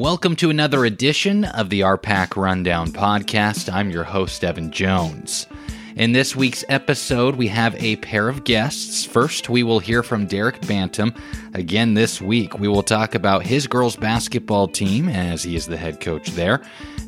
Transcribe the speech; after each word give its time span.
Welcome 0.00 0.34
to 0.36 0.48
another 0.48 0.86
edition 0.86 1.44
of 1.44 1.68
the 1.68 1.80
RPAC 1.80 2.34
Rundown 2.34 2.90
podcast. 2.90 3.70
I'm 3.70 3.90
your 3.90 4.04
host, 4.04 4.42
Evan 4.42 4.72
Jones. 4.72 5.46
In 5.94 6.12
this 6.12 6.34
week's 6.34 6.64
episode, 6.70 7.36
we 7.36 7.48
have 7.48 7.74
a 7.74 7.96
pair 7.96 8.30
of 8.30 8.44
guests. 8.44 9.04
First, 9.04 9.50
we 9.50 9.62
will 9.62 9.78
hear 9.78 10.02
from 10.02 10.24
Derek 10.24 10.66
Bantam. 10.66 11.12
Again, 11.52 11.92
this 11.92 12.18
week, 12.18 12.58
we 12.58 12.66
will 12.66 12.82
talk 12.82 13.14
about 13.14 13.44
his 13.44 13.66
girls' 13.66 13.94
basketball 13.94 14.68
team, 14.68 15.10
as 15.10 15.42
he 15.42 15.54
is 15.54 15.66
the 15.66 15.76
head 15.76 16.00
coach 16.00 16.28
there, 16.30 16.62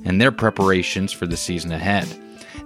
and 0.04 0.20
their 0.20 0.30
preparations 0.30 1.12
for 1.12 1.26
the 1.26 1.38
season 1.38 1.72
ahead. 1.72 2.06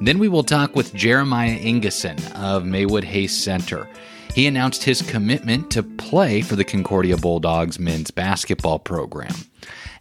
Then 0.00 0.18
we 0.18 0.26
will 0.26 0.42
talk 0.42 0.74
with 0.74 0.92
Jeremiah 0.92 1.56
Ingison 1.56 2.34
of 2.34 2.64
Maywood 2.64 3.04
Hayes 3.04 3.44
Center. 3.44 3.88
He 4.34 4.48
announced 4.48 4.82
his 4.82 5.02
commitment 5.02 5.70
to 5.70 5.84
play 5.84 6.40
for 6.40 6.56
the 6.56 6.64
Concordia 6.64 7.16
Bulldogs 7.16 7.78
men's 7.78 8.10
basketball 8.10 8.80
program. 8.80 9.32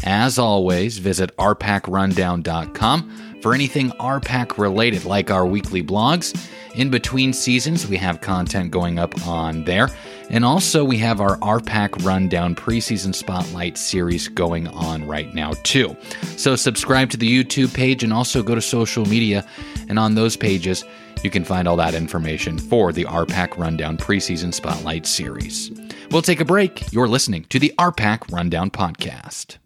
As 0.03 0.37
always, 0.37 0.97
visit 0.97 1.35
rpacrundown.com 1.37 3.39
for 3.41 3.53
anything 3.53 3.91
RPAC 3.91 4.57
related, 4.57 5.05
like 5.05 5.29
our 5.29 5.45
weekly 5.45 5.83
blogs. 5.83 6.33
In 6.75 6.89
between 6.89 7.31
seasons, 7.31 7.87
we 7.87 7.95
have 7.97 8.19
content 8.19 8.71
going 8.71 8.99
up 8.99 9.27
on 9.27 9.63
there. 9.63 9.89
And 10.29 10.43
also, 10.43 10.83
we 10.83 10.97
have 10.97 11.21
our 11.21 11.37
RPAC 11.37 12.03
Rundown 12.03 12.55
preseason 12.55 13.13
spotlight 13.13 13.77
series 13.77 14.27
going 14.27 14.67
on 14.69 15.07
right 15.07 15.33
now, 15.33 15.53
too. 15.63 15.95
So, 16.35 16.55
subscribe 16.55 17.11
to 17.11 17.17
the 17.17 17.43
YouTube 17.43 17.73
page 17.73 18.03
and 18.03 18.11
also 18.11 18.41
go 18.41 18.55
to 18.55 18.61
social 18.61 19.05
media. 19.05 19.47
And 19.87 19.99
on 19.99 20.15
those 20.15 20.35
pages, 20.35 20.83
you 21.23 21.29
can 21.29 21.43
find 21.43 21.67
all 21.67 21.77
that 21.77 21.93
information 21.93 22.57
for 22.57 22.91
the 22.91 23.05
RPAC 23.05 23.57
Rundown 23.57 23.97
preseason 23.97 24.53
spotlight 24.53 25.05
series. 25.05 25.71
We'll 26.11 26.21
take 26.21 26.39
a 26.39 26.45
break. 26.45 26.91
You're 26.91 27.07
listening 27.07 27.45
to 27.45 27.59
the 27.59 27.73
RPAC 27.77 28.31
Rundown 28.31 28.71
podcast. 28.71 29.57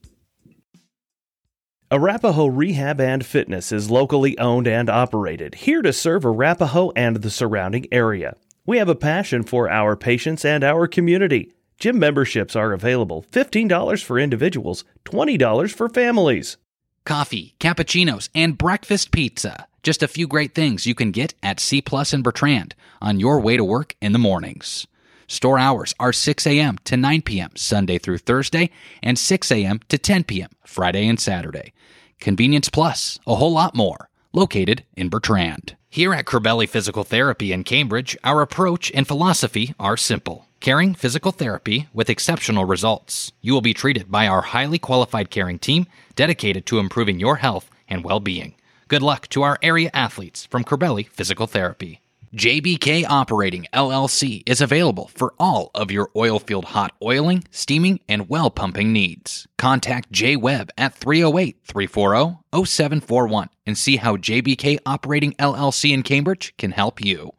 Arapahoe 1.91 2.45
Rehab 2.45 3.01
and 3.01 3.25
Fitness 3.25 3.71
is 3.71 3.89
locally 3.89 4.37
owned 4.37 4.67
and 4.67 4.91
operated, 4.91 5.55
here 5.55 5.81
to 5.81 5.91
serve 5.91 6.23
Arapahoe 6.23 6.91
and 6.95 7.15
the 7.15 7.31
surrounding 7.31 7.87
area. 7.91 8.35
We 8.63 8.77
have 8.77 8.89
a 8.89 8.93
passion 8.93 9.41
for 9.41 9.67
our 9.67 9.95
patients 9.95 10.45
and 10.45 10.63
our 10.63 10.87
community. 10.87 11.51
Gym 11.79 11.97
memberships 11.97 12.55
are 12.55 12.73
available 12.73 13.25
$15 13.31 14.03
for 14.03 14.19
individuals, 14.19 14.83
$20 15.05 15.73
for 15.73 15.89
families. 15.89 16.57
Coffee, 17.05 17.55
cappuccinos, 17.59 18.29
and 18.35 18.55
breakfast 18.55 19.09
pizza. 19.09 19.65
Just 19.81 20.03
a 20.03 20.07
few 20.07 20.27
great 20.27 20.53
things 20.53 20.85
you 20.85 20.93
can 20.93 21.09
get 21.09 21.33
at 21.41 21.59
C 21.59 21.81
Plus 21.81 22.13
and 22.13 22.23
Bertrand 22.23 22.75
on 23.01 23.19
your 23.19 23.39
way 23.39 23.57
to 23.57 23.63
work 23.63 23.95
in 23.99 24.11
the 24.11 24.19
mornings. 24.19 24.85
Store 25.29 25.59
hours 25.59 25.93
are 25.99 26.11
6 26.11 26.47
a.m. 26.47 26.79
to 26.85 26.97
9 26.97 27.21
p.m. 27.21 27.51
Sunday 27.55 27.99
through 27.99 28.17
Thursday 28.17 28.71
and 29.03 29.17
6 29.17 29.51
a.m. 29.51 29.79
to 29.87 29.99
10 29.99 30.23
p.m. 30.23 30.49
Friday 30.65 31.07
and 31.07 31.19
Saturday. 31.19 31.71
Convenience 32.19 32.67
Plus, 32.67 33.19
a 33.27 33.35
whole 33.35 33.53
lot 33.53 33.75
more, 33.75 34.09
located 34.33 34.83
in 34.97 35.07
Bertrand. 35.07 35.75
Here 35.87 36.15
at 36.15 36.25
Corbelli 36.25 36.67
Physical 36.67 37.03
Therapy 37.03 37.51
in 37.51 37.63
Cambridge, 37.63 38.17
our 38.23 38.41
approach 38.41 38.91
and 38.95 39.07
philosophy 39.07 39.75
are 39.79 39.97
simple. 39.97 40.47
Caring 40.61 40.95
physical 40.95 41.31
therapy 41.31 41.87
with 41.93 42.09
exceptional 42.09 42.65
results. 42.65 43.31
You 43.39 43.53
will 43.53 43.61
be 43.61 43.75
treated 43.75 44.09
by 44.09 44.27
our 44.27 44.41
highly 44.41 44.79
qualified 44.79 45.29
caring 45.29 45.59
team 45.59 45.85
dedicated 46.15 46.65
to 46.65 46.79
improving 46.79 47.19
your 47.19 47.35
health 47.35 47.69
and 47.87 48.03
well 48.03 48.19
being. 48.19 48.55
Good 48.87 49.03
luck 49.03 49.27
to 49.29 49.43
our 49.43 49.59
area 49.61 49.91
athletes 49.93 50.47
from 50.47 50.63
Corbelli 50.63 51.07
Physical 51.07 51.45
Therapy. 51.45 52.01
JBK 52.35 53.05
Operating 53.09 53.65
LLC 53.73 54.43
is 54.45 54.61
available 54.61 55.09
for 55.15 55.33
all 55.39 55.71
of 55.73 55.89
your 55.89 56.09
oilfield 56.15 56.65
hot 56.65 56.93
oiling, 57.03 57.43
steaming, 57.49 58.01
and 58.07 58.29
well 58.29 58.51
pumping 58.51 58.93
needs. 58.93 59.47
Contact 59.57 60.11
Jay 60.11 60.35
Webb 60.35 60.69
at 60.77 60.93
308 60.93 61.57
340 61.65 62.37
0741 62.53 63.49
and 63.65 63.75
see 63.75 63.97
how 63.97 64.15
JBK 64.15 64.77
Operating 64.85 65.33
LLC 65.33 65.91
in 65.91 66.03
Cambridge 66.03 66.53
can 66.57 66.69
help 66.69 67.03
you. 67.03 67.31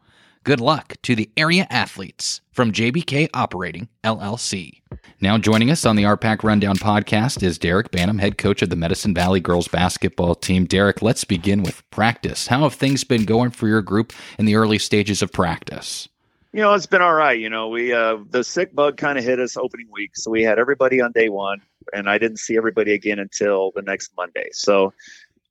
Good 0.51 0.61
luck 0.61 0.97
to 1.03 1.15
the 1.15 1.31
area 1.37 1.65
athletes 1.71 2.41
from 2.51 2.73
JBK 2.73 3.29
Operating 3.33 3.89
LLC. 4.03 4.83
Now 5.21 5.39
joining 5.39 5.71
us 5.71 5.87
on 5.87 5.95
the 5.95 6.03
RPAC 6.03 6.43
Rundown 6.43 6.75
podcast 6.75 7.45
is 7.45 7.57
Derek 7.57 7.93
Bantam, 7.93 8.19
head 8.19 8.37
coach 8.37 8.61
of 8.61 8.69
the 8.69 8.75
Medicine 8.75 9.15
Valley 9.15 9.39
girls 9.39 9.69
basketball 9.69 10.35
team. 10.35 10.65
Derek, 10.65 11.03
let's 11.03 11.23
begin 11.23 11.63
with 11.63 11.89
practice. 11.93 12.49
How 12.49 12.65
have 12.65 12.75
things 12.75 13.05
been 13.05 13.27
going 13.27 13.53
for 13.53 13.69
your 13.69 13.81
group 13.81 14.13
in 14.41 14.45
the 14.45 14.57
early 14.57 14.81
stages 14.81 15.23
of 15.23 15.33
practice? 15.33 16.09
You 16.53 16.63
know, 16.63 16.75
it's 16.75 16.87
been 16.87 17.01
all 17.01 17.15
right. 17.15 17.39
You 17.39 17.49
know, 17.49 17.69
we 17.69 17.93
uh, 17.93 18.17
the 18.31 18.43
sick 18.43 18.75
bug 18.75 18.97
kind 18.97 19.19
of 19.19 19.23
hit 19.23 19.39
us 19.39 19.57
opening 19.57 19.87
week, 19.93 20.17
so 20.17 20.33
we 20.33 20.43
had 20.43 20.59
everybody 20.59 21.01
on 21.01 21.13
day 21.13 21.29
one, 21.29 21.61
and 21.93 22.11
I 22.11 22.19
didn't 22.19 22.39
see 22.39 22.57
everybody 22.57 22.93
again 22.93 23.21
until 23.21 23.71
the 23.77 23.83
next 23.83 24.11
Monday. 24.17 24.49
So 24.51 24.95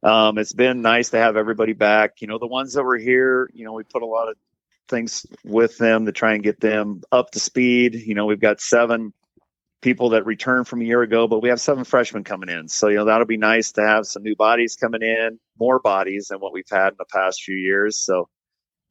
um, 0.04 0.38
it's 0.38 0.52
been 0.52 0.82
nice 0.82 1.12
to 1.12 1.20
have 1.20 1.38
everybody 1.38 1.72
back. 1.72 2.20
You 2.20 2.28
know, 2.28 2.38
the 2.38 2.48
ones 2.48 2.74
that 2.74 2.84
were 2.84 2.98
here, 2.98 3.50
you 3.54 3.64
know, 3.64 3.72
we 3.72 3.84
put 3.84 4.02
a 4.02 4.06
lot 4.06 4.28
of 4.28 4.36
things 4.90 5.26
with 5.46 5.78
them 5.78 6.06
to 6.06 6.12
try 6.12 6.34
and 6.34 6.44
get 6.44 6.60
them 6.60 7.02
up 7.12 7.32
to 7.32 7.40
speed. 7.40 7.96
You 7.96 8.16
know, 8.16 8.26
we've 8.26 8.40
got 8.40 8.60
seven 8.60 9.14
people 9.82 10.10
that 10.10 10.26
returned 10.26 10.68
from 10.68 10.82
a 10.82 10.86
year 10.86 11.02
ago, 11.02 11.28
but 11.28 11.42
we 11.42 11.50
have 11.50 11.62
seven 11.62 11.86
freshmen 11.86 12.24
coming 12.24 12.50
in. 12.50 12.68
So, 12.68 12.90
you 12.90 12.98
know, 12.98 13.06
that'll 13.06 13.26
be 13.26 13.38
nice 13.38 13.72
to 13.74 13.82
have 13.82 14.06
some 14.06 14.24
new 14.24 14.36
bodies 14.36 14.76
coming 14.76 15.02
in, 15.02 15.40
more 15.58 15.80
bodies 15.80 16.28
than 16.28 16.40
what 16.40 16.52
we've 16.52 16.70
had 16.70 16.90
in 16.90 16.98
the 16.98 17.06
past 17.06 17.44
few 17.44 17.56
years. 17.56 17.98
So, 17.98 18.28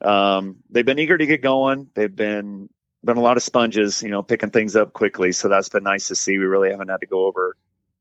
um, 0.01 0.57
they've 0.71 0.87
been 0.87 0.99
eager 0.99 1.19
to 1.19 1.27
get 1.27 1.43
going. 1.43 1.89
They've 1.95 2.15
been, 2.15 2.71
been 3.05 3.17
a 3.17 3.21
lot 3.21 3.37
of 3.37 3.43
sponges, 3.43 4.03
you 4.03 4.11
know, 4.11 4.23
picking 4.23 4.51
things 4.51 4.77
up 4.77 4.93
quickly. 4.93 5.33
So 5.33 5.49
that's 5.49 5.69
been 5.69 5.85
nice 5.85 6.09
to 6.09 6.15
see. 6.15 6.39
We 6.39 6.45
really 6.45 6.71
haven't 6.71 6.89
had 6.89 7.01
to 7.01 7.07
go 7.07 7.27
over, 7.27 7.57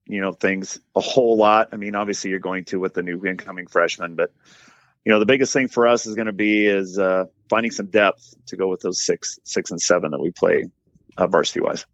you 0.06 0.22
know, 0.22 0.32
things 0.32 0.80
a 0.96 1.02
whole 1.02 1.38
lot. 1.38 1.70
I 1.74 1.76
mean, 1.76 1.96
obviously 1.96 2.30
you're 2.30 2.40
going 2.40 2.66
to 2.66 2.80
with 2.80 2.94
the 2.94 3.04
new 3.04 3.26
incoming 3.26 3.68
freshmen, 3.68 4.16
but 4.16 4.32
you 5.08 5.14
know, 5.14 5.20
the 5.20 5.26
biggest 5.26 5.54
thing 5.54 5.70
for 5.70 5.88
us 5.88 6.06
is 6.06 6.16
going 6.16 6.26
to 6.26 6.34
be 6.34 6.68
is, 6.68 7.00
uh, 7.00 7.24
finding 7.50 7.72
some 7.72 7.86
depth 7.86 8.36
to 8.48 8.58
go 8.58 8.68
with 8.68 8.82
those 8.82 9.02
six, 9.06 9.40
six 9.46 9.72
and 9.72 9.82
seven 9.82 10.12
that 10.12 10.20
we 10.20 10.32
play 10.32 10.66
uh, 11.16 11.28
varsity 11.28 11.62
wise 11.62 11.86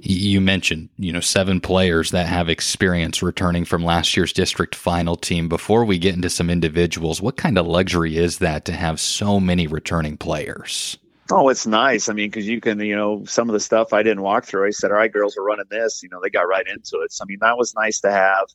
you 0.00 0.40
mentioned, 0.40 0.88
you 0.96 1.12
know, 1.12 1.18
seven 1.18 1.60
players 1.60 2.10
that 2.12 2.26
have 2.26 2.48
experience 2.48 3.20
returning 3.20 3.64
from 3.64 3.84
last 3.84 4.16
year's 4.16 4.32
district 4.32 4.76
final 4.76 5.16
team. 5.16 5.48
Before 5.48 5.84
we 5.84 5.98
get 5.98 6.14
into 6.14 6.30
some 6.30 6.50
individuals, 6.50 7.20
what 7.20 7.36
kind 7.36 7.58
of 7.58 7.66
luxury 7.66 8.16
is 8.16 8.38
that 8.38 8.64
to 8.66 8.72
have 8.72 9.00
so 9.00 9.40
many 9.40 9.66
returning 9.66 10.16
players? 10.16 10.98
Oh, 11.32 11.48
it's 11.48 11.66
nice. 11.66 12.08
I 12.08 12.12
mean, 12.12 12.30
because 12.30 12.46
you 12.46 12.60
can, 12.60 12.78
you 12.78 12.94
know, 12.94 13.24
some 13.24 13.48
of 13.48 13.54
the 13.54 13.60
stuff 13.60 13.92
I 13.92 14.04
didn't 14.04 14.22
walk 14.22 14.44
through. 14.44 14.68
I 14.68 14.70
said, 14.70 14.92
"All 14.92 14.96
right, 14.96 15.12
girls 15.12 15.36
are 15.36 15.42
running 15.42 15.66
this." 15.68 16.00
You 16.02 16.10
know, 16.10 16.20
they 16.22 16.30
got 16.30 16.42
right 16.42 16.66
into 16.66 17.00
it. 17.02 17.12
So 17.12 17.24
I 17.24 17.26
mean, 17.26 17.38
that 17.40 17.58
was 17.58 17.74
nice 17.74 18.00
to 18.00 18.10
have. 18.10 18.46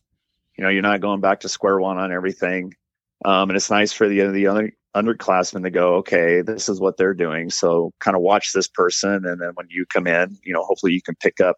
You 0.56 0.64
know, 0.64 0.70
you're 0.70 0.82
not 0.82 1.00
going 1.00 1.20
back 1.20 1.40
to 1.40 1.48
square 1.48 1.78
one 1.78 1.98
on 1.98 2.10
everything, 2.10 2.74
um, 3.24 3.50
and 3.50 3.56
it's 3.56 3.70
nice 3.70 3.92
for 3.92 4.08
the 4.08 4.26
the 4.28 4.46
other 4.46 4.72
underclassmen 4.94 5.64
to 5.64 5.70
go, 5.70 5.96
okay, 5.96 6.42
this 6.42 6.68
is 6.68 6.80
what 6.80 6.96
they're 6.96 7.14
doing. 7.14 7.50
So 7.50 7.92
kind 7.98 8.16
of 8.16 8.22
watch 8.22 8.52
this 8.52 8.68
person. 8.68 9.24
And 9.26 9.40
then 9.40 9.50
when 9.54 9.66
you 9.68 9.84
come 9.86 10.06
in, 10.06 10.38
you 10.44 10.52
know, 10.52 10.62
hopefully 10.62 10.92
you 10.92 11.02
can 11.02 11.16
pick 11.16 11.40
up 11.40 11.56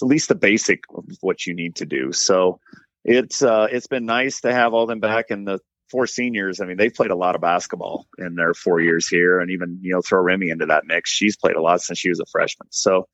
at 0.00 0.06
least 0.06 0.28
the 0.28 0.34
basic 0.34 0.84
of 0.94 1.04
what 1.20 1.46
you 1.46 1.54
need 1.54 1.76
to 1.76 1.84
do. 1.84 2.12
So 2.12 2.58
it's, 3.04 3.42
uh, 3.42 3.68
it's 3.70 3.86
been 3.86 4.06
nice 4.06 4.40
to 4.42 4.52
have 4.52 4.72
all 4.72 4.86
them 4.86 5.00
back 5.00 5.26
and 5.30 5.46
the 5.46 5.60
four 5.90 6.06
seniors. 6.06 6.60
I 6.60 6.64
mean, 6.64 6.78
they've 6.78 6.94
played 6.94 7.10
a 7.10 7.16
lot 7.16 7.34
of 7.34 7.42
basketball 7.42 8.06
in 8.16 8.34
their 8.34 8.54
four 8.54 8.80
years 8.80 9.06
here 9.08 9.40
and 9.40 9.50
even, 9.50 9.78
you 9.82 9.92
know, 9.92 10.00
throw 10.00 10.22
Remy 10.22 10.48
into 10.48 10.66
that 10.66 10.86
mix. 10.86 11.10
She's 11.10 11.36
played 11.36 11.56
a 11.56 11.62
lot 11.62 11.82
since 11.82 11.98
she 11.98 12.08
was 12.08 12.20
a 12.20 12.26
freshman. 12.32 12.68
So 12.70 13.08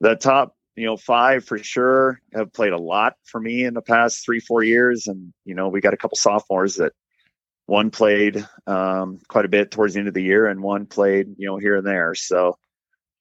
the 0.00 0.14
top, 0.16 0.54
you 0.74 0.84
know, 0.84 0.98
five 0.98 1.46
for 1.46 1.56
sure 1.56 2.20
have 2.34 2.52
played 2.52 2.74
a 2.74 2.78
lot 2.78 3.14
for 3.24 3.40
me 3.40 3.64
in 3.64 3.72
the 3.72 3.80
past 3.80 4.26
three, 4.26 4.40
four 4.40 4.62
years. 4.62 5.06
And, 5.06 5.32
you 5.46 5.54
know, 5.54 5.68
we 5.68 5.80
got 5.80 5.94
a 5.94 5.96
couple 5.96 6.16
sophomores 6.16 6.76
that 6.76 6.92
one 7.66 7.90
played 7.90 8.46
um, 8.66 9.20
quite 9.28 9.44
a 9.44 9.48
bit 9.48 9.70
towards 9.70 9.94
the 9.94 10.00
end 10.00 10.08
of 10.08 10.14
the 10.14 10.22
year, 10.22 10.46
and 10.46 10.62
one 10.62 10.86
played, 10.86 11.34
you 11.36 11.46
know, 11.46 11.56
here 11.56 11.76
and 11.76 11.86
there. 11.86 12.14
So 12.14 12.58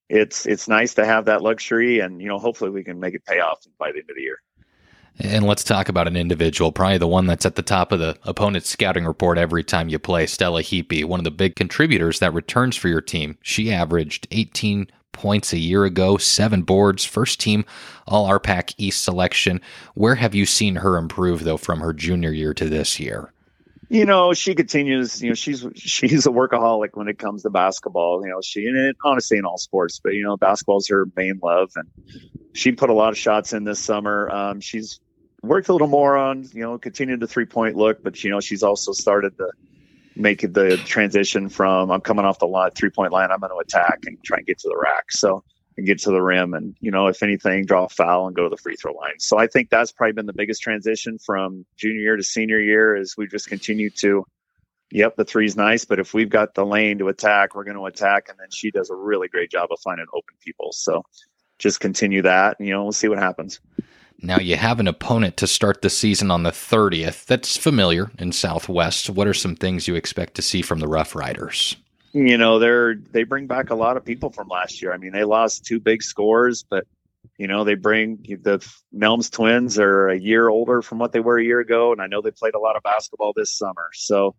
it's 0.08 0.46
it's 0.46 0.68
nice 0.68 0.94
to 0.96 1.06
have 1.06 1.26
that 1.26 1.42
luxury, 1.42 2.00
and 2.00 2.22
you 2.22 2.28
know, 2.28 2.40
hopefully 2.40 2.70
we 2.70 2.84
can 2.84 3.00
make 3.00 3.16
it 3.16 3.26
pay 3.26 3.40
off 3.40 3.66
by 3.78 3.92
the 3.92 4.00
end 4.00 4.10
of 4.10 4.16
the 4.16 4.22
year. 4.22 4.40
And 5.18 5.46
let's 5.46 5.64
talk 5.64 5.88
about 5.88 6.08
an 6.08 6.18
individual, 6.18 6.74
probably 6.74 6.98
the 6.98 7.08
one 7.08 7.26
that's 7.26 7.46
at 7.46 7.56
the 7.56 7.62
top 7.62 7.94
of 7.94 8.00
the 8.00 8.18
opponent's 8.24 8.70
scouting 8.70 9.06
report 9.06 9.38
every 9.38 9.64
time 9.64 9.88
you 9.88 9.98
play, 9.98 10.26
Stella 10.26 10.62
Heapy, 10.62 11.06
one 11.06 11.22
of 11.22 11.24
the 11.24 11.32
big 11.32 11.56
contributors 11.56 12.20
that 12.20 12.34
returns 12.34 12.76
for 12.76 12.90
your 12.90 13.00
team. 13.00 13.38
She 13.42 13.72
averaged 13.72 14.28
18 14.32 14.88
points 15.14 15.54
a 15.54 15.58
year 15.58 15.86
ago, 15.86 16.18
seven 16.18 16.64
boards, 16.64 17.06
first 17.06 17.40
team 17.40 17.64
All 18.06 18.28
RPAC 18.28 18.76
East 18.78 19.04
selection. 19.04 19.62
Where 19.94 20.16
have 20.16 20.36
you 20.36 20.46
seen 20.46 20.76
her 20.76 20.98
improve, 20.98 21.46
though, 21.46 21.56
from 21.56 21.80
her 21.80 21.94
junior 21.94 22.32
year 22.32 22.54
to 22.54 22.68
this 22.68 23.00
year? 23.00 23.32
You 23.90 24.06
know, 24.06 24.34
she 24.34 24.56
continues, 24.56 25.22
you 25.22 25.30
know, 25.30 25.36
she's 25.36 25.66
she's 25.76 26.26
a 26.26 26.30
workaholic 26.30 26.90
when 26.94 27.08
it 27.08 27.20
comes 27.20 27.44
to 27.44 27.50
basketball. 27.50 28.22
You 28.24 28.32
know, 28.32 28.42
she 28.42 28.66
and 28.66 28.78
it, 28.78 28.98
honestly 29.04 29.38
in 29.38 29.46
all 29.46 29.58
sports, 29.58 30.00
but 30.04 30.14
you 30.14 30.24
know, 30.24 30.38
basketball's 30.38 30.88
her 30.90 31.06
main 31.16 31.40
love 31.42 31.72
and 31.76 31.90
she 32.54 32.72
put 32.72 32.90
a 32.90 32.94
lot 32.94 33.10
of 33.10 33.18
shots 33.18 33.54
in 33.54 33.64
this 33.64 33.80
summer. 33.80 34.30
Um, 34.30 34.62
she's 34.62 35.00
worked 35.42 35.70
a 35.70 35.74
little 35.74 35.88
more 35.88 36.18
on, 36.18 36.48
you 36.54 36.62
know, 36.62 36.78
continued 36.78 37.20
the 37.20 37.28
three 37.28 37.46
point 37.46 37.76
look, 37.76 38.04
but 38.04 38.24
you 38.24 38.30
know, 38.30 38.40
she's 38.40 38.64
also 38.64 38.92
started 38.92 39.38
to 39.38 39.52
make 40.16 40.42
the 40.42 40.78
transition 40.86 41.50
from 41.50 41.92
I'm 41.92 42.02
coming 42.02 42.26
off 42.26 42.40
the 42.40 42.48
line, 42.48 42.72
three 42.72 42.90
point 42.90 43.12
line, 43.12 43.30
I'm 43.32 43.40
going 43.40 43.52
to 43.52 43.58
attack 43.58 44.00
and 44.06 44.18
try 44.24 44.38
and 44.38 44.48
get 44.48 44.60
to 44.60 44.70
the 44.70 44.78
rack. 44.78 45.12
So 45.12 45.44
and 45.78 45.86
get 45.86 46.00
to 46.00 46.12
the 46.12 46.22
rim 46.22 46.54
and, 46.54 46.76
you 46.80 46.92
know, 46.92 47.08
if 47.08 47.22
anything, 47.22 47.66
draw 47.66 47.86
a 47.86 47.90
foul 47.90 48.28
and 48.28 48.36
go 48.36 48.44
to 48.44 48.50
the 48.50 48.58
free 48.58 48.76
throw 48.76 48.94
line. 48.94 49.20
So 49.20 49.38
I 49.38 49.48
think 49.48 49.70
that's 49.70 49.92
probably 49.92 50.14
been 50.14 50.26
the 50.26 50.34
biggest 50.34 50.62
transition 50.62 51.18
from 51.18 51.66
junior 51.78 52.00
year 52.00 52.16
to 52.16 52.24
senior 52.24 52.60
year 52.60 52.96
is 52.96 53.16
we 53.18 53.28
just 53.28 53.50
continue 53.50 53.90
to, 53.90 54.26
yep, 54.92 55.16
the 55.16 55.26
three's 55.26 55.58
nice, 55.58 55.84
but 55.86 56.00
if 56.00 56.14
we've 56.14 56.30
got 56.30 56.54
the 56.54 56.66
lane 56.66 57.00
to 57.00 57.10
attack, 57.10 57.56
we're 57.56 57.66
going 57.66 57.78
to 57.78 57.86
attack. 57.86 58.30
And 58.30 58.40
then 58.40 58.50
she 58.52 58.72
does 58.72 58.90
a 58.90 58.96
really 58.96 59.28
great 59.28 59.52
job 59.52 59.70
of 59.72 59.80
finding 59.84 60.06
open 60.14 60.36
people. 60.40 60.72
So 60.72 61.04
just 61.60 61.80
continue 61.80 62.22
that 62.22 62.58
and, 62.60 62.68
you 62.68 62.74
know, 62.74 62.84
we'll 62.84 62.92
see 62.94 63.10
what 63.10 63.20
happens. 63.20 63.60
Now 64.22 64.40
you 64.40 64.56
have 64.56 64.80
an 64.80 64.88
opponent 64.88 65.36
to 65.38 65.48
start 65.48 65.82
the 65.82 65.90
season 65.90 66.32
on 66.32 66.44
the 66.44 66.52
30th 66.52 67.26
that's 67.26 67.58
familiar 67.58 68.12
in 68.18 68.32
Southwest. 68.32 69.10
What 69.10 69.28
are 69.28 69.34
some 69.34 69.58
things 69.58 69.90
you 69.90 69.96
expect 69.96 70.36
to 70.36 70.42
see 70.42 70.62
from 70.62 70.80
the 70.80 70.88
Rough 70.88 71.16
Riders? 71.16 71.76
You 72.16 72.38
know 72.38 72.60
they're 72.60 72.96
they 72.96 73.24
bring 73.24 73.46
back 73.46 73.72
a 73.72 73.76
lot 73.76 73.98
of 73.98 74.06
people 74.06 74.30
from 74.30 74.48
last 74.48 74.82
year. 74.82 74.94
I 74.94 74.98
mean, 74.98 75.12
they 75.12 75.26
lost 75.26 75.66
two 75.66 75.82
big 75.82 76.02
scores, 76.02 76.64
but 76.64 76.86
you 77.38 77.48
know 77.48 77.66
they 77.66 77.76
bring 77.76 78.24
the 78.42 78.66
Nelms 78.96 79.30
twins 79.30 79.78
are 79.78 80.08
a 80.08 80.18
year 80.18 80.48
older 80.48 80.82
from 80.82 80.98
what 80.98 81.12
they 81.12 81.20
were 81.20 81.38
a 81.38 81.44
year 81.44 81.60
ago, 81.60 81.92
and 81.92 82.02
I 82.02 82.08
know 82.08 82.22
they 82.22 82.32
played 82.32 82.56
a 82.56 82.60
lot 82.60 82.78
of 82.78 82.84
basketball 82.84 83.34
this 83.36 83.58
summer, 83.58 83.90
so 83.94 84.34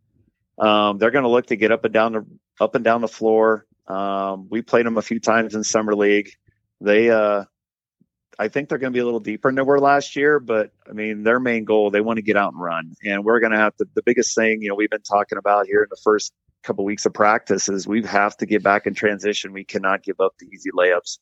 um, 0.59 0.97
they're 0.97 1.11
going 1.11 1.25
to 1.25 1.29
look 1.29 1.49
to 1.49 1.57
get 1.57 1.71
up 1.71 1.85
and 1.85 1.93
down 1.93 2.13
the 2.13 2.27
up 2.59 2.75
and 2.75 2.83
down 2.83 3.03
the 3.03 3.09
floor. 3.09 3.67
Um, 3.87 4.49
we 4.51 4.63
played 4.63 4.87
them 4.87 4.97
a 4.97 5.03
few 5.03 5.21
times 5.21 5.55
in 5.55 5.63
summer 5.63 5.95
league. 5.95 6.31
They, 6.81 7.11
uh, 7.11 7.45
I 8.39 8.49
think 8.49 8.69
they're 8.69 8.79
going 8.79 8.93
to 8.93 8.97
be 8.97 9.01
a 9.01 9.05
little 9.05 9.21
deeper 9.21 9.49
than 9.49 9.57
they 9.57 9.63
were 9.63 9.79
last 9.79 10.17
year, 10.17 10.41
but 10.41 10.71
I 10.89 10.93
mean 10.93 11.25
their 11.25 11.41
main 11.41 11.65
goal 11.67 11.91
they 11.91 12.01
want 12.01 12.17
to 12.17 12.23
get 12.23 12.39
out 12.39 12.55
and 12.55 12.63
run, 12.63 12.95
and 13.05 13.23
we're 13.23 13.41
going 13.41 13.53
to 13.53 13.59
have 13.59 13.77
to. 13.77 13.87
The 13.95 14.03
biggest 14.03 14.35
thing 14.35 14.63
you 14.63 14.71
know 14.71 14.77
we've 14.77 14.89
been 14.89 15.03
talking 15.03 15.37
about 15.37 15.67
here 15.67 15.83
in 15.83 15.89
the 15.91 16.01
first 16.03 16.33
couple 16.67 16.85
of 16.85 16.87
weeks 16.87 17.07
of 17.07 17.15
practice 17.15 17.69
is 17.69 17.87
we 17.87 18.03
have 18.03 18.37
to 18.39 18.47
get 18.47 18.63
back 18.63 18.87
in 18.87 18.95
transition. 18.95 19.53
We 19.53 19.65
cannot 19.65 20.03
give 20.03 20.21
up 20.21 20.35
the 20.39 20.47
easy 20.47 20.71
layups. 20.71 21.19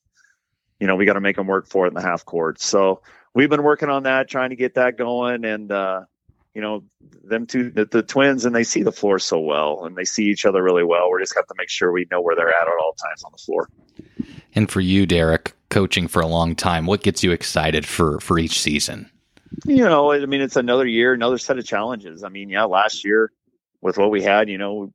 You 0.80 0.86
know, 0.86 0.96
we 0.96 1.04
got 1.04 1.12
to 1.12 1.20
make 1.20 1.36
them 1.36 1.46
work 1.46 1.68
for 1.68 1.84
it 1.84 1.88
in 1.88 1.94
the 1.94 2.02
half 2.02 2.24
court. 2.24 2.60
So 2.60 3.02
we've 3.34 3.50
been 3.50 3.62
working 3.62 3.90
on 3.90 4.04
that, 4.04 4.28
trying 4.28 4.50
to 4.50 4.56
get 4.56 4.74
that 4.74 4.96
going. 4.96 5.44
And, 5.44 5.70
uh, 5.70 6.02
you 6.54 6.62
know, 6.62 6.84
them 7.22 7.46
two, 7.46 7.70
the, 7.70 7.84
the, 7.84 8.02
twins, 8.02 8.44
and 8.44 8.54
they 8.54 8.64
see 8.64 8.82
the 8.82 8.92
floor 8.92 9.18
so 9.18 9.38
well 9.38 9.84
and 9.84 9.96
they 9.96 10.04
see 10.04 10.24
each 10.24 10.46
other 10.46 10.62
really 10.62 10.84
well. 10.84 11.10
We 11.12 11.20
just 11.20 11.34
have 11.34 11.46
to 11.46 11.54
make 11.58 11.68
sure 11.68 11.92
we 11.92 12.06
know 12.10 12.20
where 12.20 12.34
they're 12.34 12.48
at 12.48 12.66
at 12.66 12.74
all 12.82 12.92
times 12.94 13.22
on 13.24 13.32
the 13.32 13.38
floor. 13.38 13.68
And 14.54 14.70
for 14.70 14.80
you, 14.80 15.04
Derek, 15.04 15.52
coaching 15.68 16.08
for 16.08 16.22
a 16.22 16.26
long 16.26 16.54
time, 16.54 16.86
what 16.86 17.02
gets 17.02 17.22
you 17.22 17.32
excited 17.32 17.86
for, 17.86 18.20
for 18.20 18.38
each 18.38 18.60
season? 18.60 19.10
You 19.64 19.84
know, 19.84 20.12
I 20.12 20.26
mean, 20.26 20.40
it's 20.40 20.56
another 20.56 20.86
year, 20.86 21.12
another 21.12 21.38
set 21.38 21.58
of 21.58 21.64
challenges. 21.64 22.24
I 22.24 22.28
mean, 22.28 22.48
yeah, 22.48 22.64
last 22.64 23.04
year 23.04 23.30
with 23.80 23.98
what 23.98 24.10
we 24.10 24.22
had, 24.22 24.48
you 24.48 24.58
know, 24.58 24.92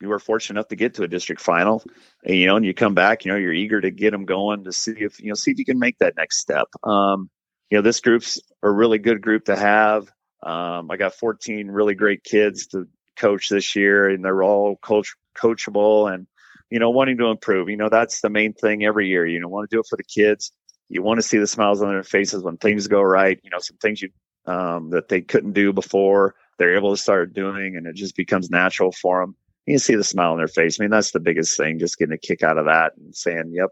you 0.00 0.08
were 0.08 0.18
fortunate 0.18 0.58
enough 0.58 0.68
to 0.68 0.76
get 0.76 0.94
to 0.94 1.02
a 1.02 1.08
district 1.08 1.40
final, 1.40 1.82
and, 2.24 2.36
you 2.36 2.46
know, 2.46 2.56
and 2.56 2.64
you 2.64 2.74
come 2.74 2.94
back, 2.94 3.24
you 3.24 3.32
know, 3.32 3.38
you're 3.38 3.52
eager 3.52 3.80
to 3.80 3.90
get 3.90 4.12
them 4.12 4.24
going 4.24 4.64
to 4.64 4.72
see 4.72 4.92
if 4.92 5.20
you 5.20 5.28
know 5.28 5.34
see 5.34 5.50
if 5.50 5.58
you 5.58 5.64
can 5.64 5.78
make 5.78 5.98
that 5.98 6.16
next 6.16 6.38
step. 6.38 6.68
Um, 6.84 7.30
you 7.70 7.78
know, 7.78 7.82
this 7.82 8.00
group's 8.00 8.40
a 8.62 8.70
really 8.70 8.98
good 8.98 9.20
group 9.20 9.46
to 9.46 9.56
have. 9.56 10.10
Um, 10.42 10.90
I 10.90 10.96
got 10.96 11.14
14 11.14 11.68
really 11.68 11.94
great 11.94 12.22
kids 12.22 12.68
to 12.68 12.86
coach 13.16 13.48
this 13.48 13.74
year, 13.74 14.08
and 14.08 14.24
they're 14.24 14.42
all 14.42 14.76
coach 14.76 15.14
coachable 15.36 16.12
and 16.12 16.26
you 16.70 16.78
know 16.78 16.90
wanting 16.90 17.18
to 17.18 17.26
improve. 17.26 17.68
You 17.68 17.76
know, 17.76 17.88
that's 17.88 18.20
the 18.20 18.30
main 18.30 18.52
thing 18.52 18.84
every 18.84 19.08
year. 19.08 19.26
You 19.26 19.40
know, 19.40 19.48
want 19.48 19.68
to 19.68 19.76
do 19.76 19.80
it 19.80 19.86
for 19.88 19.96
the 19.96 20.04
kids. 20.04 20.52
You 20.88 21.02
want 21.02 21.18
to 21.18 21.26
see 21.26 21.38
the 21.38 21.46
smiles 21.46 21.82
on 21.82 21.88
their 21.88 22.02
faces 22.02 22.42
when 22.42 22.56
things 22.56 22.86
go 22.86 23.02
right. 23.02 23.38
You 23.42 23.50
know, 23.50 23.58
some 23.58 23.76
things 23.78 24.00
you 24.00 24.10
um, 24.46 24.90
that 24.90 25.08
they 25.08 25.20
couldn't 25.20 25.52
do 25.52 25.72
before 25.72 26.34
they're 26.58 26.76
able 26.76 26.94
to 26.94 27.02
start 27.02 27.34
doing, 27.34 27.76
and 27.76 27.86
it 27.86 27.96
just 27.96 28.16
becomes 28.16 28.48
natural 28.48 28.92
for 28.92 29.20
them 29.20 29.36
you 29.68 29.74
can 29.74 29.80
see 29.80 29.96
the 29.96 30.04
smile 30.04 30.32
on 30.32 30.38
their 30.38 30.48
face. 30.48 30.80
I 30.80 30.84
mean, 30.84 30.90
that's 30.90 31.10
the 31.10 31.20
biggest 31.20 31.54
thing, 31.58 31.78
just 31.78 31.98
getting 31.98 32.14
a 32.14 32.18
kick 32.18 32.42
out 32.42 32.56
of 32.56 32.64
that 32.64 32.92
and 32.96 33.14
saying, 33.14 33.52
yep, 33.52 33.68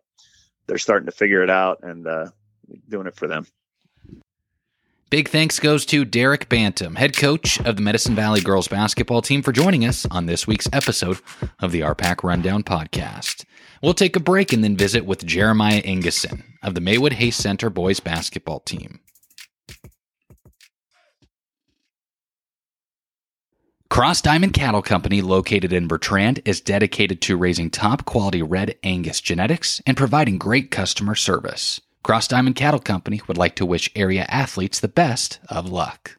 they're 0.66 0.76
starting 0.76 1.06
to 1.06 1.12
figure 1.12 1.42
it 1.42 1.48
out 1.48 1.78
and 1.82 2.06
uh, 2.06 2.26
doing 2.86 3.06
it 3.06 3.16
for 3.16 3.26
them. 3.26 3.46
Big 5.08 5.28
thanks 5.28 5.58
goes 5.58 5.86
to 5.86 6.04
Derek 6.04 6.50
Bantam, 6.50 6.96
head 6.96 7.16
coach 7.16 7.58
of 7.60 7.76
the 7.76 7.82
Medicine 7.82 8.14
Valley 8.14 8.42
girls 8.42 8.68
basketball 8.68 9.22
team, 9.22 9.40
for 9.40 9.52
joining 9.52 9.86
us 9.86 10.04
on 10.10 10.26
this 10.26 10.46
week's 10.46 10.68
episode 10.70 11.18
of 11.60 11.72
the 11.72 11.80
RPAC 11.80 12.22
Rundown 12.22 12.62
podcast. 12.62 13.46
We'll 13.82 13.94
take 13.94 14.16
a 14.16 14.20
break 14.20 14.52
and 14.52 14.62
then 14.62 14.76
visit 14.76 15.06
with 15.06 15.24
Jeremiah 15.24 15.80
Ingison 15.80 16.42
of 16.62 16.74
the 16.74 16.82
Maywood 16.82 17.14
Hayes 17.14 17.36
Center 17.36 17.70
boys 17.70 18.00
basketball 18.00 18.60
team. 18.60 19.00
Cross 23.96 24.20
Diamond 24.20 24.52
Cattle 24.52 24.82
Company, 24.82 25.22
located 25.22 25.72
in 25.72 25.88
Bertrand, 25.88 26.42
is 26.44 26.60
dedicated 26.60 27.22
to 27.22 27.36
raising 27.38 27.70
top 27.70 28.04
quality 28.04 28.42
red 28.42 28.76
Angus 28.82 29.22
genetics 29.22 29.80
and 29.86 29.96
providing 29.96 30.36
great 30.36 30.70
customer 30.70 31.14
service. 31.14 31.80
Cross 32.02 32.28
Diamond 32.28 32.56
Cattle 32.56 32.78
Company 32.78 33.22
would 33.26 33.38
like 33.38 33.56
to 33.56 33.64
wish 33.64 33.90
area 33.96 34.26
athletes 34.28 34.80
the 34.80 34.86
best 34.86 35.40
of 35.48 35.70
luck. 35.70 36.18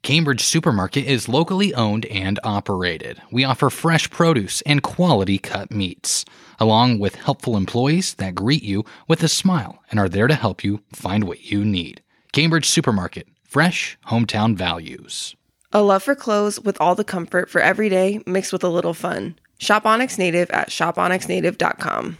Cambridge 0.00 0.40
Supermarket 0.40 1.04
is 1.04 1.28
locally 1.28 1.74
owned 1.74 2.06
and 2.06 2.40
operated. 2.42 3.20
We 3.30 3.44
offer 3.44 3.68
fresh 3.68 4.08
produce 4.08 4.62
and 4.62 4.82
quality 4.82 5.36
cut 5.36 5.70
meats, 5.70 6.24
along 6.58 7.00
with 7.00 7.16
helpful 7.16 7.58
employees 7.58 8.14
that 8.14 8.34
greet 8.34 8.62
you 8.62 8.82
with 9.06 9.22
a 9.22 9.28
smile 9.28 9.82
and 9.90 10.00
are 10.00 10.08
there 10.08 10.26
to 10.26 10.34
help 10.34 10.64
you 10.64 10.80
find 10.90 11.24
what 11.24 11.52
you 11.52 11.66
need. 11.66 12.02
Cambridge 12.32 12.66
Supermarket, 12.66 13.28
fresh 13.42 13.98
hometown 14.06 14.56
values. 14.56 15.36
A 15.76 15.82
love 15.82 16.04
for 16.04 16.14
clothes 16.14 16.60
with 16.60 16.80
all 16.80 16.94
the 16.94 17.02
comfort 17.02 17.50
for 17.50 17.60
every 17.60 17.88
day 17.88 18.20
mixed 18.26 18.52
with 18.52 18.62
a 18.62 18.68
little 18.68 18.94
fun. 18.94 19.34
Shop 19.58 19.84
Onyx 19.84 20.18
Native 20.18 20.48
at 20.50 20.68
shoponyxnative.com. 20.68 22.16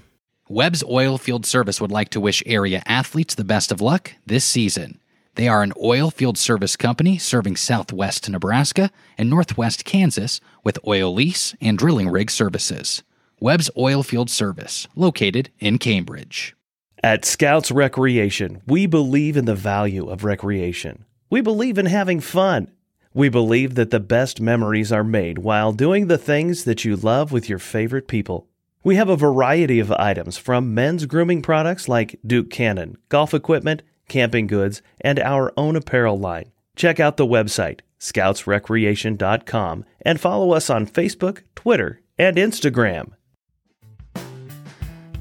Webb's 0.48 0.82
Oil 0.82 1.18
Field 1.18 1.46
Service 1.46 1.80
would 1.80 1.92
like 1.92 2.08
to 2.10 2.20
wish 2.20 2.42
area 2.46 2.82
athletes 2.84 3.36
the 3.36 3.44
best 3.44 3.70
of 3.70 3.80
luck 3.80 4.12
this 4.26 4.44
season. 4.44 4.98
They 5.36 5.46
are 5.46 5.62
an 5.62 5.72
oil 5.80 6.10
field 6.10 6.36
service 6.36 6.76
company 6.76 7.16
serving 7.16 7.54
southwest 7.54 8.28
Nebraska 8.28 8.90
and 9.16 9.30
northwest 9.30 9.84
Kansas 9.84 10.40
with 10.64 10.78
oil 10.84 11.14
lease 11.14 11.54
and 11.60 11.78
drilling 11.78 12.08
rig 12.08 12.32
services. 12.32 13.04
Webb's 13.38 13.70
Oil 13.76 14.02
Field 14.02 14.30
Service, 14.30 14.88
located 14.96 15.50
in 15.60 15.78
Cambridge. 15.78 16.56
At 17.04 17.24
Scouts 17.24 17.70
Recreation, 17.70 18.62
we 18.66 18.86
believe 18.86 19.36
in 19.36 19.44
the 19.44 19.54
value 19.54 20.08
of 20.08 20.24
recreation. 20.24 21.04
We 21.30 21.40
believe 21.40 21.78
in 21.78 21.86
having 21.86 22.20
fun. 22.20 22.70
We 23.16 23.28
believe 23.28 23.76
that 23.76 23.90
the 23.90 24.00
best 24.00 24.40
memories 24.40 24.90
are 24.90 25.05
made 25.05 25.38
while 25.38 25.70
doing 25.70 26.08
the 26.08 26.19
things 26.19 26.64
that 26.64 26.84
you 26.84 26.96
love 26.96 27.31
with 27.31 27.49
your 27.49 27.61
favorite 27.61 28.08
people. 28.08 28.49
We 28.82 28.96
have 28.96 29.08
a 29.08 29.16
variety 29.16 29.78
of 29.78 29.93
items 29.93 30.37
from 30.37 30.75
men's 30.75 31.06
grooming 31.06 31.40
products 31.40 31.88
like 31.88 32.19
Duke 32.26 32.50
Cannon, 32.50 32.99
golf 33.08 33.32
equipment, 33.32 33.82
camping 34.08 34.49
goods, 34.49 34.82
and 35.00 35.20
our 35.20 35.52
own 35.56 35.76
apparel 35.76 36.18
line. 36.18 36.50
Check 36.75 36.99
out 36.99 37.16
the 37.16 37.25
website, 37.25 37.80
scoutsrecreation.com, 38.00 39.85
and 40.02 40.21
follow 40.21 40.50
us 40.50 40.68
on 40.68 40.85
Facebook, 40.85 41.42
Twitter, 41.54 42.00
and 42.18 42.37
Instagram. 42.37 43.12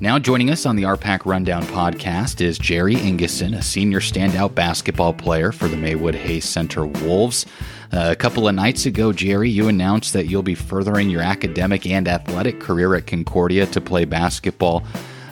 Now 0.04 0.20
joining 0.20 0.50
us 0.50 0.66
on 0.66 0.76
the 0.76 0.84
RPAC 0.84 1.26
Rundown 1.26 1.64
podcast 1.64 2.42
is 2.42 2.58
Jerry 2.58 2.96
Ingison, 2.96 3.58
a 3.58 3.62
senior 3.62 4.02
standout 4.02 4.54
basketball 4.54 5.14
player 5.14 5.54
for 5.54 5.70
the 5.70 5.78
Maywood 5.78 6.14
Hayes 6.14 6.44
Center 6.44 6.86
Wolves. 6.86 7.46
Uh, 7.94 8.10
a 8.12 8.16
couple 8.18 8.46
of 8.46 8.54
nights 8.54 8.86
ago, 8.86 9.14
Jerry, 9.14 9.50
you 9.50 9.70
announced 9.70 10.12
that 10.12 10.26
you'll 10.26 10.44
be 10.44 10.56
furthering 10.56 11.10
your 11.10 11.22
academic 11.22 11.86
and 11.86 12.06
athletic 12.10 12.60
career 12.60 12.96
at 12.96 13.08
Concordia 13.08 13.66
to 13.68 13.80
play 13.80 14.04
basketball. 14.04 14.84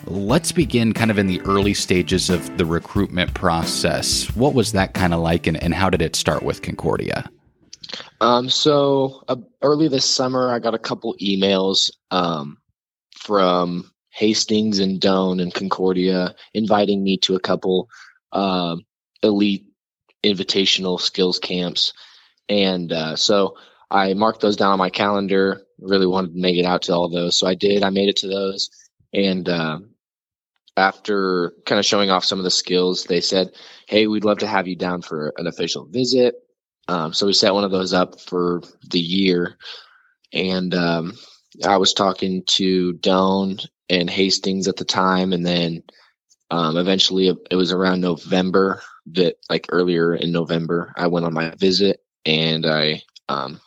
Let's 0.06 0.54
begin 0.54 0.94
kind 0.94 1.12
of 1.12 1.20
in 1.20 1.28
the 1.28 1.42
early 1.42 1.74
stages 1.74 2.30
of 2.30 2.58
the 2.58 2.64
recruitment 2.64 3.34
process. 3.34 4.34
What 4.38 4.54
was 4.54 4.72
that 4.72 4.94
kind 4.94 5.14
of 5.14 5.20
like, 5.20 5.48
and, 5.48 5.62
and 5.62 5.74
how 5.74 5.90
did 5.90 6.02
it 6.02 6.16
start 6.16 6.44
with 6.44 6.62
Concordia? 6.62 7.30
Um, 8.22 8.50
so 8.50 9.22
uh, 9.28 9.36
early 9.64 9.90
this 9.90 10.06
summer, 10.06 10.50
I 10.50 10.60
got 10.60 10.74
a 10.74 10.80
couple 10.80 11.14
emails 11.22 11.92
um, 12.10 12.58
from 13.18 13.91
Hastings 14.12 14.80
and 14.80 15.00
Doane 15.00 15.42
and 15.42 15.54
Concordia, 15.54 16.36
inviting 16.54 17.04
me 17.04 17.18
to 17.20 17.36
a 17.36 17.40
couple 17.40 17.90
uh, 18.32 18.76
elite 19.24 19.66
invitational 20.24 21.00
skills 21.00 21.40
camps. 21.40 21.94
And 22.50 22.92
uh, 22.92 23.16
so 23.16 23.58
I 23.90 24.14
marked 24.14 24.42
those 24.42 24.58
down 24.58 24.74
on 24.74 24.80
my 24.80 24.90
calendar. 24.90 25.62
Really 25.80 26.08
wanted 26.08 26.34
to 26.34 26.42
make 26.42 26.58
it 26.58 26.66
out 26.66 26.84
to 26.84 26.94
all 26.94 27.10
those. 27.10 27.38
So 27.38 27.48
I 27.48 27.56
did. 27.56 27.84
I 27.84 27.90
made 27.90 28.10
it 28.10 28.18
to 28.18 28.28
those. 28.28 28.70
And 29.14 29.48
uh, 29.48 29.80
after 30.78 31.54
kind 31.66 31.80
of 31.80 31.86
showing 31.86 32.10
off 32.10 32.26
some 32.26 32.40
of 32.40 32.44
the 32.44 32.52
skills, 32.52 33.06
they 33.06 33.22
said, 33.22 33.52
Hey, 33.88 34.08
we'd 34.08 34.26
love 34.26 34.40
to 34.40 34.48
have 34.48 34.68
you 34.68 34.76
down 34.76 35.02
for 35.02 35.34
an 35.38 35.48
official 35.48 35.86
visit. 35.86 36.36
Um, 36.88 37.14
so 37.14 37.26
we 37.26 37.34
set 37.34 37.54
one 37.54 37.64
of 37.64 37.72
those 37.72 37.94
up 37.94 38.20
for 38.20 38.62
the 38.90 39.00
year. 39.00 39.58
And 40.34 40.74
um, 40.74 41.14
I 41.66 41.78
was 41.78 41.94
talking 41.94 42.44
to 42.48 42.94
Doane 42.94 43.66
and 43.92 44.10
Hastings 44.10 44.68
at 44.68 44.78
the 44.78 44.86
time, 44.86 45.34
and 45.34 45.46
then 45.46 45.84
um, 46.50 46.78
eventually 46.78 47.28
it 47.52 47.56
was 47.56 47.72
around 47.72 48.02
November 48.02 48.82
that, 49.14 49.36
like 49.50 49.68
earlier 49.70 50.16
in 50.16 50.32
November, 50.32 50.94
I 50.98 51.08
went 51.08 51.26
on 51.26 51.34
my 51.34 51.54
visit 51.58 52.00
and 52.26 52.66
I 52.66 53.04
um, 53.30 53.60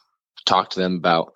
talked 0.47 0.73
to 0.73 0.81
them 0.81 0.97
about 0.97 1.35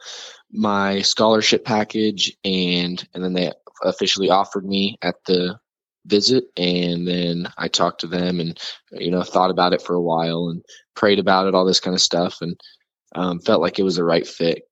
my 0.50 1.02
scholarship 1.02 1.64
package, 1.64 2.36
and 2.44 3.06
and 3.14 3.22
then 3.22 3.34
they 3.34 3.52
officially 3.84 4.30
offered 4.30 4.64
me 4.64 4.98
at 5.02 5.16
the 5.26 5.60
visit. 6.06 6.44
And 6.56 7.06
then 7.06 7.48
I 7.58 7.68
talked 7.68 8.00
to 8.00 8.06
them 8.06 8.40
and, 8.40 8.58
you 8.92 9.10
know, 9.10 9.22
thought 9.22 9.50
about 9.50 9.72
it 9.72 9.82
for 9.82 9.94
a 9.94 10.02
while 10.02 10.48
and 10.48 10.64
prayed 10.94 11.18
about 11.18 11.46
it, 11.46 11.54
all 11.54 11.64
this 11.66 11.80
kind 11.80 11.94
of 11.94 12.00
stuff, 12.00 12.38
and 12.40 12.58
um, 13.14 13.40
felt 13.40 13.60
like 13.60 13.78
it 13.78 13.84
was 13.84 13.96
the 13.96 14.04
right 14.04 14.26
fit. 14.26 14.67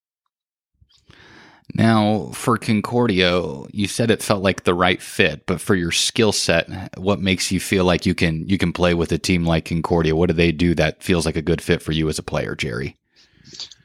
Now, 1.75 2.31
for 2.33 2.59
Concordia, 2.59 3.43
you 3.73 3.89
said 3.89 4.11
it 4.11 4.23
felt 4.23 4.43
like 4.43 4.65
the 4.65 4.75
right 4.75 5.03
fit, 5.03 5.47
but 5.47 5.61
for 5.61 5.75
your 5.75 5.91
skill 5.91 6.33
set, 6.33 6.97
what 6.97 7.21
makes 7.21 7.51
you 7.51 7.59
feel 7.59 7.85
like 7.85 8.07
you 8.07 8.15
can 8.15 8.49
you 8.49 8.57
can 8.57 8.73
play 8.73 8.95
with 8.95 9.13
a 9.13 9.19
team 9.19 9.45
like 9.45 9.67
Concordia? 9.67 10.15
What 10.15 10.29
do 10.29 10.35
they 10.35 10.53
do 10.53 10.75
that 10.77 11.03
feels 11.03 11.27
like 11.27 11.37
a 11.37 11.43
good 11.43 11.61
fit 11.61 11.83
for 11.83 11.93
you 11.93 12.09
as 12.09 12.19
a 12.19 12.23
player, 12.23 12.55
Jerry? 12.55 12.97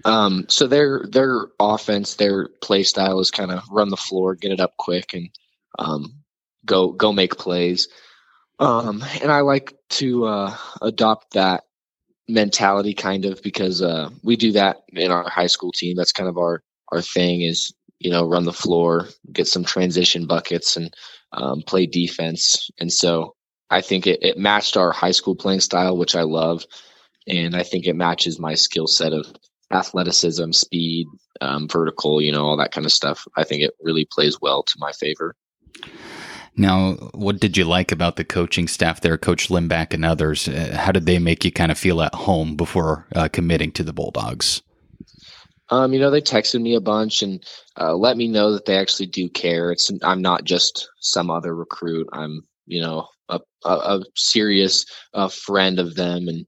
Um, 0.05 0.45
so 0.47 0.67
their 0.67 1.05
their 1.09 1.47
offense, 1.59 2.15
their 2.15 2.47
play 2.61 2.83
style 2.83 3.19
is 3.19 3.31
kind 3.31 3.51
of 3.51 3.63
run 3.69 3.89
the 3.89 3.97
floor, 3.97 4.35
get 4.35 4.51
it 4.51 4.59
up 4.59 4.77
quick, 4.77 5.13
and 5.13 5.29
um, 5.77 6.21
go 6.65 6.91
go 6.91 7.11
make 7.11 7.37
plays. 7.37 7.87
Um, 8.59 9.03
and 9.21 9.31
I 9.31 9.41
like 9.41 9.73
to 9.89 10.25
uh, 10.25 10.57
adopt 10.81 11.33
that 11.33 11.63
mentality 12.27 12.93
kind 12.93 13.25
of 13.25 13.41
because 13.41 13.81
uh, 13.81 14.09
we 14.23 14.35
do 14.35 14.51
that 14.53 14.83
in 14.89 15.11
our 15.11 15.27
high 15.27 15.47
school 15.47 15.71
team. 15.71 15.97
That's 15.97 16.13
kind 16.13 16.29
of 16.29 16.37
our 16.37 16.63
our 16.91 17.01
thing 17.01 17.41
is 17.41 17.73
you 17.99 18.11
know 18.11 18.27
run 18.27 18.45
the 18.45 18.53
floor, 18.53 19.07
get 19.31 19.47
some 19.47 19.63
transition 19.63 20.25
buckets, 20.25 20.75
and 20.77 20.93
um, 21.33 21.61
play 21.61 21.85
defense. 21.85 22.69
And 22.79 22.91
so 22.91 23.35
I 23.69 23.81
think 23.81 24.07
it, 24.07 24.19
it 24.21 24.37
matched 24.37 24.75
our 24.77 24.91
high 24.91 25.11
school 25.11 25.35
playing 25.35 25.61
style, 25.61 25.97
which 25.97 26.15
I 26.15 26.23
love, 26.23 26.65
and 27.27 27.55
I 27.55 27.63
think 27.63 27.85
it 27.85 27.95
matches 27.95 28.39
my 28.39 28.55
skill 28.55 28.87
set 28.87 29.13
of 29.13 29.27
athleticism, 29.71 30.51
speed, 30.51 31.07
um, 31.39 31.67
vertical, 31.67 32.21
you 32.21 32.31
know, 32.31 32.45
all 32.45 32.57
that 32.57 32.71
kind 32.71 32.85
of 32.85 32.91
stuff. 32.91 33.25
I 33.37 33.43
think 33.43 33.63
it 33.63 33.71
really 33.81 34.05
plays 34.05 34.41
well 34.41 34.63
to 34.63 34.75
my 34.79 34.91
favor. 34.91 35.35
Now, 36.57 36.93
what 37.13 37.39
did 37.39 37.55
you 37.55 37.63
like 37.63 37.91
about 37.91 38.17
the 38.17 38.25
coaching 38.25 38.67
staff 38.67 38.99
there, 38.99 39.17
Coach 39.17 39.49
Limback 39.49 39.93
and 39.93 40.03
others? 40.03 40.49
Uh, 40.49 40.75
how 40.77 40.91
did 40.91 41.05
they 41.05 41.17
make 41.17 41.45
you 41.45 41.51
kind 41.51 41.71
of 41.71 41.77
feel 41.77 42.01
at 42.01 42.13
home 42.13 42.55
before 42.55 43.07
uh, 43.15 43.29
committing 43.29 43.71
to 43.73 43.83
the 43.83 43.93
Bulldogs? 43.93 44.61
Um, 45.71 45.93
you 45.93 45.99
know, 45.99 46.11
they 46.11 46.21
texted 46.21 46.61
me 46.61 46.75
a 46.75 46.81
bunch 46.81 47.23
and 47.23 47.43
uh, 47.79 47.95
let 47.95 48.17
me 48.17 48.27
know 48.27 48.51
that 48.51 48.65
they 48.65 48.77
actually 48.77 49.07
do 49.07 49.29
care. 49.29 49.71
It's 49.71 49.89
I'm 50.03 50.21
not 50.21 50.43
just 50.43 50.89
some 50.99 51.31
other 51.31 51.55
recruit. 51.55 52.07
I'm, 52.13 52.41
you 52.67 52.81
know, 52.81 53.07
a, 53.29 53.39
a, 53.65 53.69
a 53.69 54.01
serious 54.15 54.85
uh, 55.13 55.29
friend 55.29 55.79
of 55.79 55.95
them, 55.95 56.27
and 56.27 56.45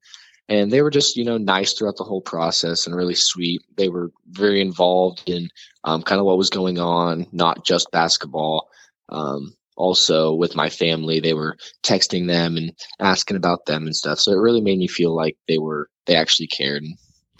and 0.49 0.71
they 0.71 0.81
were 0.81 0.91
just 0.91 1.15
you 1.15 1.23
know 1.23 1.37
nice 1.37 1.73
throughout 1.73 1.95
the 1.97 2.03
whole 2.03 2.21
process 2.21 2.85
and 2.85 2.95
really 2.95 3.15
sweet. 3.15 3.61
They 3.77 3.89
were 3.89 4.11
very 4.27 4.61
involved 4.61 5.23
in 5.27 5.49
um, 5.85 6.03
kind 6.03 6.19
of 6.19 6.25
what 6.25 6.37
was 6.37 6.49
going 6.49 6.77
on 6.79 7.25
not 7.31 7.65
just 7.65 7.91
basketball. 7.91 8.69
Um, 9.09 9.55
also 9.75 10.35
with 10.35 10.55
my 10.55 10.69
family 10.69 11.19
they 11.19 11.33
were 11.33 11.57
texting 11.83 12.27
them 12.27 12.57
and 12.57 12.71
asking 12.99 13.35
about 13.37 13.65
them 13.65 13.85
and 13.85 13.95
stuff. 13.95 14.19
So 14.19 14.31
it 14.31 14.37
really 14.37 14.61
made 14.61 14.77
me 14.77 14.87
feel 14.87 15.15
like 15.15 15.35
they 15.47 15.57
were 15.57 15.89
they 16.05 16.15
actually 16.15 16.47
cared 16.47 16.83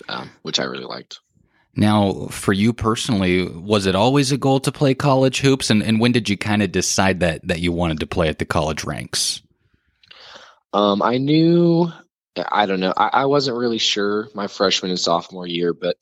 um, 0.10 0.32
which 0.42 0.60
i 0.60 0.64
really 0.64 0.86
liked 0.86 1.20
now 1.76 2.28
for 2.28 2.54
you 2.54 2.74
personally 2.74 3.48
was 3.48 3.86
it 3.86 3.96
always 3.96 4.32
a 4.32 4.38
goal 4.38 4.60
to 4.60 4.72
play 4.72 4.94
college 4.94 5.40
hoops 5.42 5.70
and, 5.70 5.82
and 5.82 6.00
when 6.00 6.12
did 6.12 6.30
you 6.30 6.38
kind 6.38 6.62
of 6.62 6.72
decide 6.72 7.20
that 7.20 7.46
that 7.48 7.60
you 7.60 7.72
wanted 7.72 8.00
to 8.00 8.08
play 8.08 8.28
at 8.28 8.40
the 8.40 8.46
college 8.46 8.84
ranks 8.84 9.42
um, 10.74 11.04
I 11.04 11.20
knew 11.20 11.92
I 12.36 12.66
don't 12.66 12.80
know. 12.80 12.94
I, 12.98 13.10
I, 13.14 13.26
wasn't 13.26 13.58
really 13.58 13.78
sure 13.78 14.30
my 14.34 14.48
freshman 14.48 14.90
and 14.90 15.00
sophomore 15.00 15.46
year, 15.46 15.74
but 15.74 15.98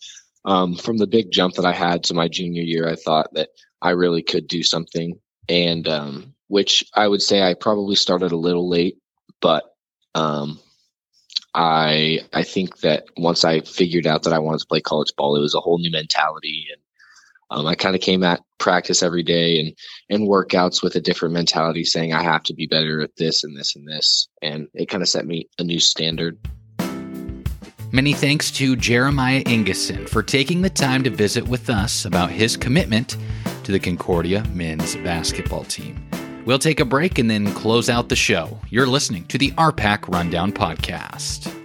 um, 0.45 0.75
from 0.75 0.97
the 0.97 1.07
big 1.07 1.31
jump 1.31 1.55
that 1.55 1.65
I 1.65 1.73
had 1.73 2.05
to 2.05 2.13
my 2.13 2.27
junior 2.27 2.63
year, 2.63 2.87
I 2.87 2.95
thought 2.95 3.33
that 3.33 3.49
I 3.81 3.91
really 3.91 4.23
could 4.23 4.47
do 4.47 4.63
something, 4.63 5.19
and 5.49 5.87
um, 5.87 6.33
which 6.47 6.85
I 6.93 7.07
would 7.07 7.21
say 7.21 7.41
I 7.41 7.53
probably 7.53 7.95
started 7.95 8.31
a 8.31 8.37
little 8.37 8.69
late, 8.69 8.97
but 9.41 9.75
um, 10.15 10.59
I 11.53 12.19
I 12.33 12.43
think 12.43 12.79
that 12.79 13.05
once 13.17 13.43
I 13.43 13.61
figured 13.61 14.07
out 14.07 14.23
that 14.23 14.33
I 14.33 14.39
wanted 14.39 14.59
to 14.61 14.67
play 14.67 14.81
college 14.81 15.13
ball, 15.15 15.35
it 15.35 15.41
was 15.41 15.55
a 15.55 15.59
whole 15.59 15.79
new 15.79 15.91
mentality, 15.91 16.67
and 16.71 16.81
um, 17.49 17.67
I 17.67 17.75
kind 17.75 17.95
of 17.95 18.01
came 18.01 18.23
at 18.23 18.41
practice 18.57 19.03
every 19.03 19.23
day 19.23 19.59
and 19.59 19.73
and 20.09 20.29
workouts 20.29 20.81
with 20.81 20.95
a 20.95 21.01
different 21.01 21.33
mentality, 21.33 21.83
saying 21.83 22.13
I 22.13 22.23
have 22.23 22.43
to 22.43 22.53
be 22.53 22.67
better 22.67 23.01
at 23.01 23.15
this 23.17 23.43
and 23.43 23.57
this 23.57 23.75
and 23.75 23.87
this, 23.87 24.27
and 24.41 24.67
it 24.73 24.87
kind 24.87 25.03
of 25.03 25.09
set 25.09 25.25
me 25.25 25.49
a 25.59 25.63
new 25.63 25.79
standard. 25.79 26.39
Many 27.93 28.13
thanks 28.13 28.51
to 28.51 28.77
Jeremiah 28.77 29.43
Ingison 29.43 30.07
for 30.07 30.23
taking 30.23 30.61
the 30.61 30.69
time 30.69 31.03
to 31.03 31.09
visit 31.09 31.45
with 31.45 31.69
us 31.69 32.05
about 32.05 32.29
his 32.29 32.55
commitment 32.55 33.17
to 33.65 33.73
the 33.73 33.79
Concordia 33.79 34.45
men's 34.53 34.95
basketball 34.95 35.65
team. 35.65 36.01
We'll 36.43 36.57
take 36.57 36.79
a 36.79 36.85
break 36.85 37.19
and 37.19 37.29
then 37.29 37.53
close 37.53 37.87
out 37.87 38.09
the 38.09 38.15
show. 38.15 38.59
You're 38.71 38.87
listening 38.87 39.25
to 39.25 39.37
the 39.37 39.51
RPAC 39.51 40.11
Rundown 40.11 40.51
Podcast. 40.51 41.55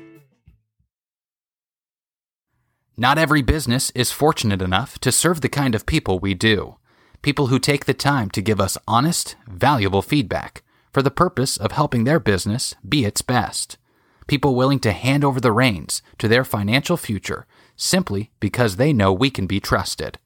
Not 2.95 3.17
every 3.17 3.41
business 3.41 3.91
is 3.95 4.13
fortunate 4.13 4.61
enough 4.61 4.99
to 4.99 5.11
serve 5.11 5.41
the 5.41 5.49
kind 5.49 5.75
of 5.75 5.87
people 5.87 6.19
we 6.19 6.35
do. 6.35 6.77
People 7.23 7.47
who 7.47 7.59
take 7.59 7.87
the 7.87 7.95
time 7.95 8.29
to 8.31 8.43
give 8.43 8.61
us 8.61 8.77
honest, 8.87 9.35
valuable 9.49 10.03
feedback 10.03 10.63
for 10.93 11.01
the 11.01 11.11
purpose 11.11 11.57
of 11.57 11.73
helping 11.73 12.05
their 12.05 12.21
business 12.21 12.75
be 12.87 13.07
its 13.07 13.23
best. 13.23 13.79
People 14.27 14.55
willing 14.55 14.81
to 14.81 14.93
hand 14.93 15.25
over 15.25 15.41
the 15.41 15.53
reins 15.53 16.03
to 16.19 16.29
their 16.29 16.45
financial 16.45 16.99
future 16.99 17.47
simply 17.77 18.31
because 18.41 18.77
they 18.77 18.93
know 18.93 19.11
we 19.11 19.31
can 19.31 19.47
be 19.47 19.59
trusted. 19.59 20.19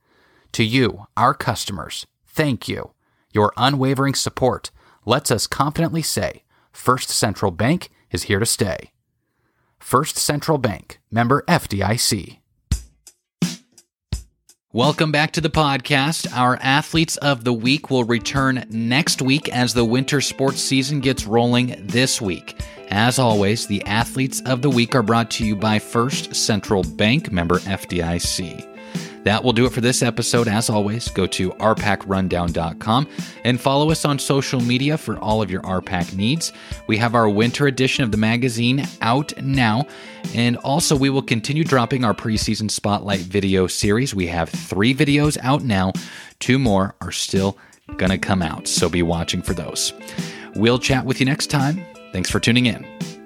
To 0.52 0.64
you, 0.64 1.06
our 1.16 1.34
customers, 1.34 2.06
thank 2.26 2.68
you. 2.68 2.90
Your 3.32 3.52
unwavering 3.56 4.14
support 4.14 4.70
lets 5.06 5.30
us 5.30 5.46
confidently 5.46 6.02
say 6.02 6.42
First 6.72 7.10
Central 7.10 7.52
Bank 7.52 7.90
is 8.10 8.24
here 8.24 8.40
to 8.40 8.46
stay. 8.46 8.90
First 9.78 10.16
Central 10.16 10.58
Bank, 10.58 11.00
member 11.10 11.42
FDIC. 11.46 12.38
Welcome 14.72 15.10
back 15.10 15.32
to 15.32 15.40
the 15.40 15.50
podcast. 15.50 16.32
Our 16.32 16.56
athletes 16.60 17.16
of 17.16 17.42
the 17.42 17.52
week 17.52 17.90
will 17.90 18.04
return 18.04 18.64
next 18.70 19.20
week 19.20 19.48
as 19.48 19.74
the 19.74 19.84
winter 19.84 20.20
sports 20.20 20.60
season 20.60 21.00
gets 21.00 21.26
rolling 21.26 21.74
this 21.86 22.20
week. 22.20 22.60
As 22.88 23.18
always, 23.18 23.66
the 23.66 23.84
athletes 23.84 24.40
of 24.46 24.62
the 24.62 24.70
week 24.70 24.94
are 24.94 25.02
brought 25.02 25.30
to 25.32 25.46
you 25.46 25.56
by 25.56 25.78
First 25.78 26.36
Central 26.36 26.82
Bank, 26.82 27.32
member 27.32 27.58
FDIC. 27.60 28.69
That 29.24 29.44
will 29.44 29.52
do 29.52 29.66
it 29.66 29.72
for 29.72 29.80
this 29.80 30.02
episode. 30.02 30.48
As 30.48 30.70
always, 30.70 31.08
go 31.08 31.26
to 31.26 31.50
rpacrundown.com 31.50 33.08
and 33.44 33.60
follow 33.60 33.90
us 33.90 34.04
on 34.04 34.18
social 34.18 34.60
media 34.60 34.96
for 34.96 35.18
all 35.18 35.42
of 35.42 35.50
your 35.50 35.62
RPAC 35.62 36.14
needs. 36.14 36.52
We 36.86 36.96
have 36.96 37.14
our 37.14 37.28
winter 37.28 37.66
edition 37.66 38.02
of 38.02 38.12
the 38.12 38.16
magazine 38.16 38.86
out 39.02 39.32
now. 39.42 39.86
And 40.34 40.56
also, 40.58 40.96
we 40.96 41.10
will 41.10 41.22
continue 41.22 41.64
dropping 41.64 42.04
our 42.04 42.14
preseason 42.14 42.70
spotlight 42.70 43.20
video 43.20 43.66
series. 43.66 44.14
We 44.14 44.26
have 44.28 44.48
three 44.48 44.94
videos 44.94 45.38
out 45.42 45.62
now, 45.62 45.92
two 46.38 46.58
more 46.58 46.94
are 47.00 47.12
still 47.12 47.58
going 47.96 48.10
to 48.10 48.18
come 48.18 48.42
out. 48.42 48.68
So 48.68 48.88
be 48.88 49.02
watching 49.02 49.42
for 49.42 49.54
those. 49.54 49.92
We'll 50.54 50.78
chat 50.78 51.04
with 51.04 51.20
you 51.20 51.26
next 51.26 51.48
time. 51.48 51.84
Thanks 52.12 52.30
for 52.30 52.40
tuning 52.40 52.66
in. 52.66 53.19